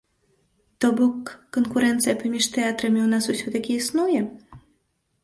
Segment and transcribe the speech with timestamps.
[0.85, 1.25] То бок,
[1.57, 4.21] канкурэнцыя паміж тэатрамі ў нас усё-такі існуе?